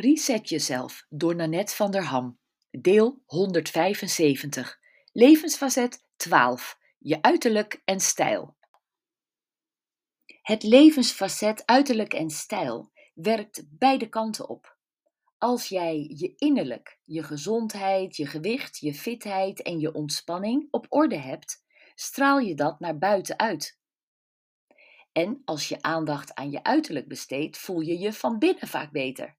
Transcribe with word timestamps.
Reset 0.00 0.48
jezelf 0.48 1.06
door 1.08 1.34
Nanette 1.34 1.74
van 1.74 1.90
der 1.90 2.04
Ham. 2.04 2.38
Deel 2.70 3.22
175. 3.26 4.78
Levensfacet 5.12 6.04
12. 6.16 6.78
Je 6.98 7.22
uiterlijk 7.22 7.82
en 7.84 8.00
stijl. 8.00 8.56
Het 10.42 10.62
levensfacet 10.62 11.66
uiterlijk 11.66 12.14
en 12.14 12.30
stijl 12.30 12.92
werkt 13.14 13.64
beide 13.68 14.08
kanten 14.08 14.48
op. 14.48 14.76
Als 15.38 15.68
jij 15.68 16.14
je 16.16 16.34
innerlijk, 16.36 17.00
je 17.04 17.22
gezondheid, 17.22 18.16
je 18.16 18.26
gewicht, 18.26 18.78
je 18.78 18.94
fitheid 18.94 19.62
en 19.62 19.80
je 19.80 19.94
ontspanning 19.94 20.68
op 20.70 20.86
orde 20.88 21.18
hebt, 21.18 21.64
straal 21.94 22.38
je 22.38 22.54
dat 22.54 22.80
naar 22.80 22.98
buiten 22.98 23.38
uit. 23.38 23.78
En 25.12 25.42
als 25.44 25.68
je 25.68 25.82
aandacht 25.82 26.34
aan 26.34 26.50
je 26.50 26.62
uiterlijk 26.62 27.08
besteedt, 27.08 27.58
voel 27.58 27.80
je 27.80 27.98
je 27.98 28.12
van 28.12 28.38
binnen 28.38 28.68
vaak 28.68 28.90
beter. 28.90 29.37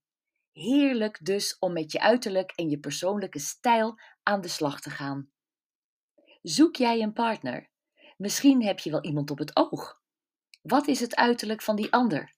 Heerlijk 0.52 1.24
dus 1.24 1.58
om 1.58 1.72
met 1.72 1.92
je 1.92 2.00
uiterlijk 2.00 2.52
en 2.52 2.68
je 2.68 2.78
persoonlijke 2.78 3.38
stijl 3.38 4.00
aan 4.22 4.40
de 4.40 4.48
slag 4.48 4.80
te 4.80 4.90
gaan. 4.90 5.30
Zoek 6.42 6.76
jij 6.76 7.02
een 7.02 7.12
partner? 7.12 7.70
Misschien 8.16 8.64
heb 8.64 8.78
je 8.78 8.90
wel 8.90 9.04
iemand 9.04 9.30
op 9.30 9.38
het 9.38 9.56
oog. 9.56 10.00
Wat 10.62 10.86
is 10.86 11.00
het 11.00 11.16
uiterlijk 11.16 11.62
van 11.62 11.76
die 11.76 11.92
ander? 11.92 12.34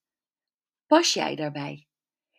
Pas 0.87 1.15
jij 1.15 1.37
daarbij? 1.37 1.87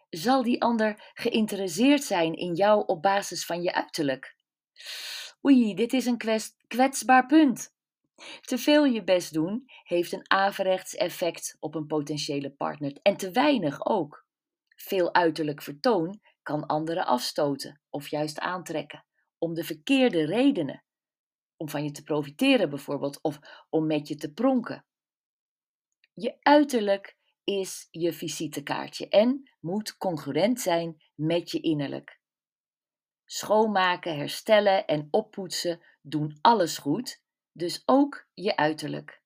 Zal 0.09 0.43
die 0.43 0.61
ander 0.61 1.11
geïnteresseerd 1.13 2.03
zijn 2.03 2.33
in 2.33 2.53
jou 2.53 2.85
op 2.85 3.01
basis 3.01 3.45
van 3.45 3.61
je 3.61 3.73
uiterlijk? 3.73 4.35
Oei, 5.45 5.73
dit 5.73 5.93
is 5.93 6.05
een 6.05 6.47
kwetsbaar 6.67 7.25
punt. 7.25 7.73
Te 8.41 8.57
veel 8.57 8.85
je 8.85 9.03
best 9.03 9.33
doen 9.33 9.63
heeft 9.83 10.11
een 10.11 10.31
averechts 10.31 10.95
effect 10.95 11.57
op 11.59 11.75
een 11.75 11.87
potentiële 11.87 12.51
partner 12.51 12.99
en 13.01 13.17
te 13.17 13.31
weinig 13.31 13.85
ook. 13.85 14.22
Veel 14.83 15.13
uiterlijk 15.13 15.61
vertoon 15.61 16.21
kan 16.41 16.65
anderen 16.65 17.05
afstoten 17.05 17.81
of 17.89 18.07
juist 18.07 18.39
aantrekken, 18.39 19.05
om 19.37 19.53
de 19.53 19.63
verkeerde 19.63 20.25
redenen. 20.25 20.83
Om 21.57 21.69
van 21.69 21.83
je 21.83 21.91
te 21.91 22.03
profiteren 22.03 22.69
bijvoorbeeld, 22.69 23.21
of 23.21 23.39
om 23.69 23.87
met 23.87 24.07
je 24.07 24.15
te 24.15 24.33
pronken. 24.33 24.85
Je 26.13 26.37
uiterlijk 26.41 27.17
is 27.43 27.87
je 27.91 28.13
visitekaartje 28.13 29.09
en 29.09 29.49
moet 29.59 29.97
congruent 29.97 30.61
zijn 30.61 31.03
met 31.15 31.51
je 31.51 31.59
innerlijk. 31.59 32.19
Schoonmaken, 33.25 34.17
herstellen 34.17 34.85
en 34.85 35.07
oppoetsen 35.11 35.81
doen 36.01 36.37
alles 36.41 36.77
goed, 36.77 37.21
dus 37.51 37.83
ook 37.85 38.27
je 38.33 38.55
uiterlijk. 38.55 39.21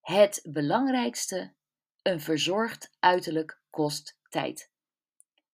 Het 0.00 0.40
belangrijkste: 0.50 1.54
een 2.02 2.20
verzorgd 2.20 2.96
uiterlijk 2.98 3.62
kost 3.70 4.18
tijd. 4.30 4.70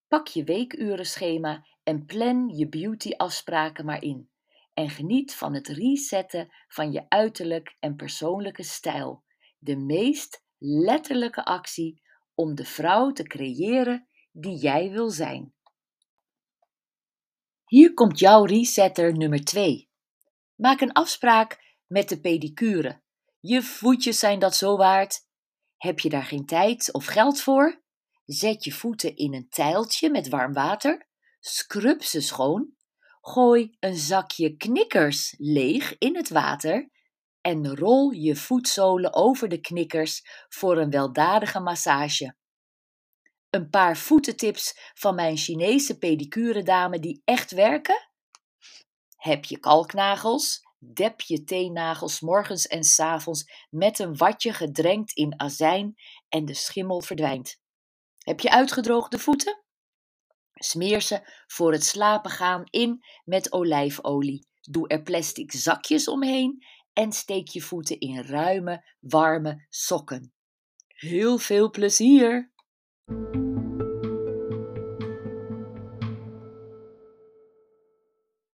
Pak 0.09 0.27
je 0.27 0.45
weekurenschema 0.45 1.67
en 1.83 2.05
plan 2.05 2.49
je 2.49 2.69
beautyafspraken 2.69 3.85
maar 3.85 4.03
in. 4.03 4.31
En 4.75 4.91
geniet 4.91 5.35
van 5.35 5.55
het 5.55 5.69
resetten 5.69 6.49
van 6.69 6.93
je 6.93 7.05
uiterlijk 7.09 7.77
en 7.81 7.97
persoonlijke 7.97 8.63
stijl. 8.63 9.25
De 9.59 9.77
meest 9.77 10.45
letterlijke 10.59 11.45
actie 11.45 12.03
om 12.35 12.55
de 12.55 12.65
vrouw 12.65 13.13
te 13.13 13.23
creëren 13.23 14.09
die 14.33 14.57
jij 14.57 14.91
wil 14.91 15.11
zijn. 15.11 15.55
Hier 17.65 17.95
komt 17.95 18.19
jouw 18.19 18.45
resetter 18.45 19.17
nummer 19.17 19.45
2. 19.45 19.91
Maak 20.55 20.81
een 20.81 20.93
afspraak 20.93 21.79
met 21.87 22.09
de 22.09 22.21
pedicure. 22.21 23.03
Je 23.41 23.63
voetjes 23.63 24.19
zijn 24.19 24.39
dat 24.39 24.57
zo 24.57 24.77
waard. 24.77 25.27
Heb 25.77 25.99
je 25.99 26.09
daar 26.09 26.25
geen 26.25 26.47
tijd 26.47 26.93
of 26.93 27.07
geld 27.07 27.41
voor? 27.41 27.85
Zet 28.27 28.65
je 28.65 28.73
voeten 28.73 29.17
in 29.17 29.35
een 29.35 29.49
tijltje 29.49 30.11
met 30.11 30.29
warm 30.29 30.53
water, 30.53 31.09
scrub 31.41 32.03
ze 32.03 32.21
schoon, 32.21 32.75
gooi 33.21 33.77
een 33.81 33.97
zakje 33.97 34.57
knikkers 34.57 35.35
leeg 35.39 35.99
in 35.99 36.17
het 36.17 36.29
water 36.29 36.91
en 37.41 37.77
rol 37.77 38.11
je 38.11 38.37
voetzolen 38.37 39.15
over 39.15 39.49
de 39.49 39.61
knikkers 39.61 40.23
voor 40.49 40.79
een 40.79 40.91
weldadige 40.91 41.61
massage. 41.61 42.37
Een 43.51 43.71
paar 43.71 43.97
voetentips 43.97 44.91
van 44.95 45.15
mijn 45.15 45.37
Chinese 45.37 45.99
pedicure 45.99 46.63
dame 46.63 46.99
die 46.99 47.23
echt 47.25 47.51
werken? 47.51 48.11
Heb 49.17 49.45
je 49.45 49.59
kalknagels? 49.59 50.65
Dep 50.79 51.21
je 51.21 51.45
teennagels 51.45 52.21
morgens 52.21 52.67
en 52.67 52.85
s 52.85 53.01
avonds 53.01 53.67
met 53.71 53.99
een 53.99 54.17
watje 54.17 54.53
gedrenkt 54.53 55.13
in 55.13 55.41
azijn 55.41 55.95
en 56.29 56.45
de 56.45 56.55
schimmel 56.55 57.01
verdwijnt. 57.01 57.65
Heb 58.27 58.41
je 58.41 58.51
uitgedroogde 58.51 59.19
voeten? 59.19 59.63
Smeer 60.55 61.01
ze 61.01 61.43
voor 61.47 61.73
het 61.73 61.85
slapen 61.85 62.31
gaan 62.31 62.63
in 62.71 63.05
met 63.25 63.53
olijfolie. 63.53 64.49
Doe 64.61 64.89
er 64.89 65.03
plastic 65.03 65.53
zakjes 65.53 66.09
omheen 66.09 66.65
en 66.93 67.13
steek 67.13 67.49
je 67.49 67.63
voeten 67.63 68.01
in 68.01 68.23
ruime, 68.23 68.97
warme 69.01 69.67
sokken. 69.69 70.33
Heel 70.87 71.39
veel 71.39 71.71
plezier! 71.71 72.53